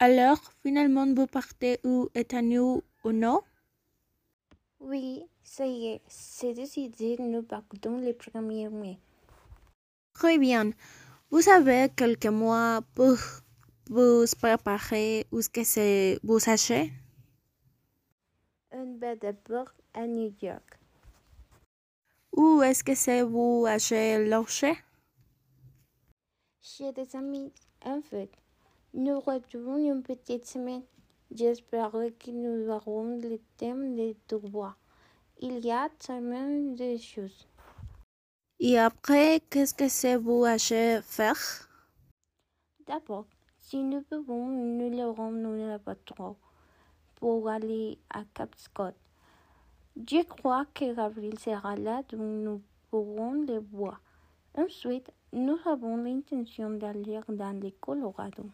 [0.00, 3.42] Alors, finalement, vous partez où États-Unis ou non?
[4.78, 8.98] Oui, ça y est, c'est décidé, nous partons le 1er mai.
[10.12, 10.70] Très bien.
[11.30, 13.16] Vous avez quelques mois pour
[13.90, 16.92] vous préparer où est-ce que c'est vous achetez
[18.70, 20.78] On va d'abord à New York.
[22.32, 24.76] Où est-ce que c'est vous achetez l'orcher?
[26.62, 27.52] Chez des amis,
[27.84, 28.30] en fait.
[28.94, 30.82] Nous retrouvons une petite semaine.
[31.30, 34.78] J'espère que nous aurons le thème de voir.
[35.40, 37.46] Il y a tellement de choses.
[38.58, 41.68] Et après, qu'est-ce que c'est vous achetez faire
[42.86, 43.26] D'abord,
[43.58, 46.36] si nous pouvons, nous le rendons pas trop
[47.16, 48.94] pour aller à Cap Scott.
[49.96, 54.00] Je crois que Gabriel sera là, donc nous pourrons le voir.
[54.56, 58.44] Ensuite, nous avons l'intention d'aller dans le Colorado.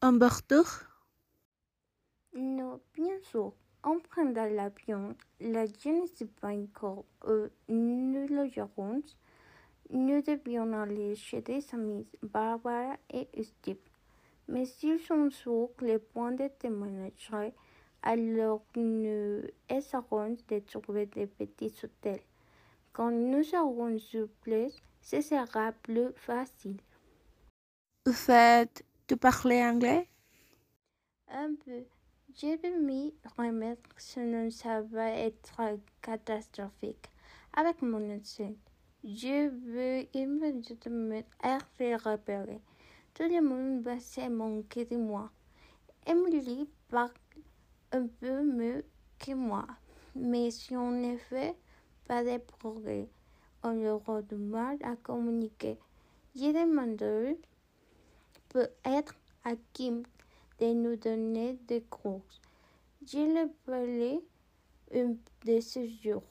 [0.00, 0.64] En Bordeaux
[2.32, 3.52] Non, bien sûr.
[3.82, 5.16] On prendra l'avion.
[5.40, 9.02] La je ne sais pas encore où nous logerons.
[9.90, 13.78] Nous devions aller chez des amis, Barbara et Steve.
[14.46, 17.52] Mais s'ils sont sur le point de déménager,
[18.02, 22.22] alors nous essaierons de trouver des petits hôtels.
[22.92, 26.76] Quand nous serons sur place, ce sera plus facile.
[28.12, 30.06] Faites de parler anglais?
[31.30, 31.84] Un peu.
[32.34, 35.60] Je vais m'y remettre, sinon ça va être
[36.02, 37.06] catastrophique.
[37.54, 38.54] Avec mon accent,
[39.02, 42.60] je veux immédiatement être repéré.
[43.14, 45.30] Tout le monde va se manquer de moi.
[46.06, 47.10] Emily parle
[47.92, 48.84] un peu mieux
[49.18, 49.66] que moi,
[50.14, 51.56] mais si on ne fait
[52.06, 53.08] pas de progrès,
[53.62, 55.78] on aura du mal à communiquer.
[56.36, 57.38] Je demanderai
[58.48, 60.02] peut-être à Kim
[60.60, 62.24] de nous donner des cours.
[63.06, 64.20] Je le ferai
[64.94, 66.24] un de ces jours.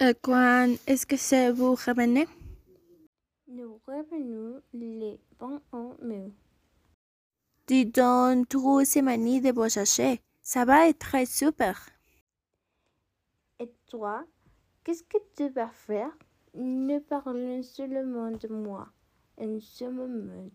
[0.00, 2.26] Et quand est-ce que c'est vous revenez?
[3.48, 6.32] Nous revenons le 21 mai.
[7.66, 10.20] Dis donc, trois semaines de voyager.
[10.42, 11.88] Ça va être super.
[13.58, 14.24] Et toi,
[14.82, 16.10] qu'est-ce que tu vas faire?
[16.54, 18.88] Nous parlons seulement de moi
[19.36, 20.50] en ce moment.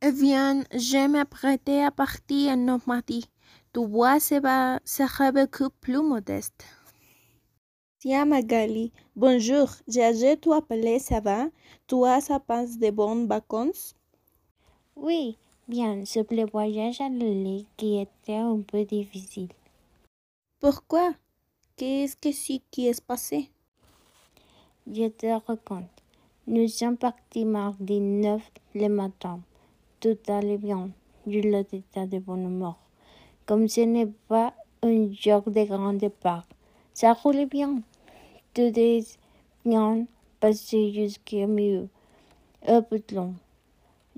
[0.00, 3.24] Eh bien, je m'apprêtais à partir en Normandie.
[3.72, 6.64] Tu vois, ça va, sera beaucoup plus modeste.
[7.98, 9.68] Tiens, Magali, bonjour.
[9.88, 11.48] J'ai tu appelé, ça va?
[11.88, 13.96] Tu as ça passe de bonnes vacances?
[14.94, 19.48] Oui, bien, sauf le voyage à l'île qui était un peu difficile.
[20.60, 21.12] Pourquoi?
[21.76, 23.50] Qu'est-ce que c'est qui est passé?
[24.86, 25.90] Je te raconte.
[26.46, 29.40] Nous sommes partis mardi 9 le matin.
[30.00, 30.90] Tout allait bien.
[31.26, 32.78] Je l'état de bonne humeur.
[33.46, 36.46] Comme ce n'est pas un jour de grand départ,
[36.94, 37.82] ça roulait bien.
[38.54, 39.18] Tout est
[39.64, 40.06] bien
[40.38, 41.88] passé jusqu'à mieux.
[42.64, 43.34] Peu long.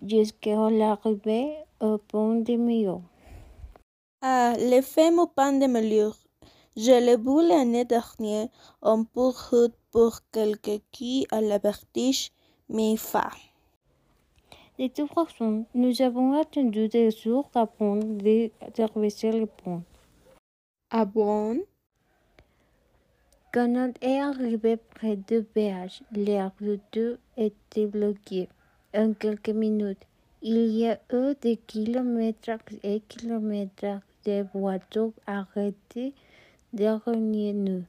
[0.07, 3.03] Jusqu'à l'arrivée au pont de Millau.
[4.21, 6.17] Ah, le fameux pain de Melure.
[6.77, 8.49] Je l'ai vu l'année dernière
[8.83, 12.31] en pour route pour quelqu'un qui a la vertige,
[12.69, 13.31] mais fa.
[14.81, 19.83] De toute façon, nous avons attendu des jours avant de traverser le pont.
[20.89, 21.61] Ah bon?
[23.53, 28.49] Quand on est arrivé près du péage, l'air de tout était bloqué.
[28.95, 30.07] En quelques minutes,
[30.41, 36.15] il y a eu des kilomètres et kilomètres de voitures arrêtées
[36.73, 37.85] derrière nous.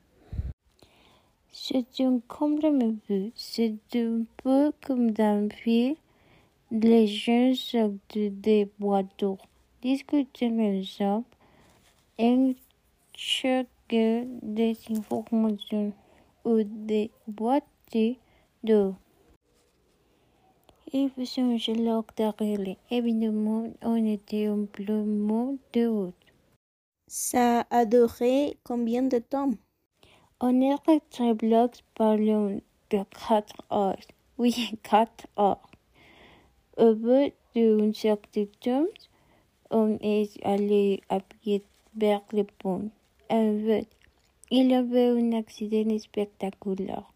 [1.53, 3.31] C'est un complètement vu.
[3.34, 5.96] C'est un peu comme dans le film.
[6.74, 9.46] Les gens sortent des voitures,
[9.82, 11.26] discutent ensemble
[12.18, 12.56] et
[13.14, 15.92] cherchent des informations
[16.46, 18.20] ou des boîtiers
[18.64, 18.96] d'eau.
[20.94, 22.78] Ils faisaient leur derrière.
[22.90, 26.16] Évidemment, on était en plein mot de route.
[27.07, 29.51] Ça a duré combien de temps?
[30.40, 34.07] On est resté blocs parlant de quatre heures.
[34.38, 35.70] Oui, quatre heures.
[36.77, 38.85] Au bout d'un certain temps,
[39.71, 41.63] on est allé à pied
[41.95, 42.89] vers le pont.
[43.29, 43.88] En fait,
[44.50, 47.12] il y avait un accident spectaculaire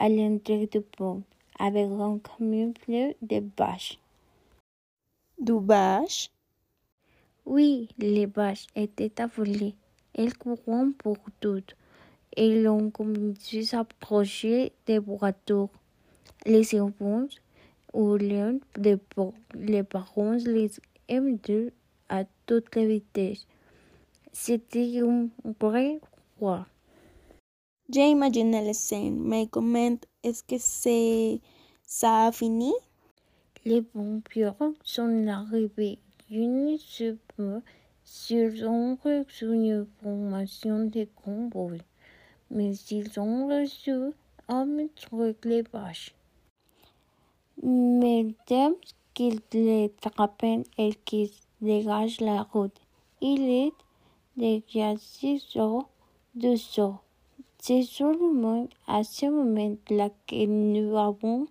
[0.00, 1.22] à l'entrée du pont
[1.58, 3.98] avec un camion plein de bâches.
[5.38, 6.30] Du bâche?
[7.44, 9.74] Oui, les bâches étaient affolées.
[10.14, 11.76] Elles courant pour toutes.
[12.36, 15.68] Elles ont commencé à s'approcher des voitures.
[16.44, 17.28] Les enfants
[17.92, 18.58] ou les,
[19.54, 20.70] les parents les
[21.08, 21.70] M2
[22.08, 23.46] à toute la vitesse.
[24.32, 25.28] C'était un
[25.60, 26.00] vrai
[26.38, 26.66] roi.
[27.88, 31.40] J'ai imaginé la scène, mais comment est-ce que c'est
[31.84, 32.72] ça a fini?
[33.64, 35.98] Les vampires sont arrivés
[36.30, 37.18] une seule
[38.02, 41.76] s'ils ont reçu une formation de combat,
[42.50, 43.92] mais ils ont reçu
[44.48, 46.14] un truc les vaches.
[47.62, 48.68] Mais dès
[49.14, 50.44] qu'ils les attrapent
[50.78, 51.30] et qu'ils
[51.60, 52.78] dégagent la route,
[53.20, 53.72] il est
[54.36, 55.88] déjà six heures
[56.34, 57.02] de sort.
[57.58, 61.46] C'est seulement à ce moment-là que nous avons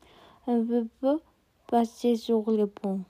[0.47, 0.63] un
[1.01, 1.19] peu
[1.67, 3.01] passé sur le pont.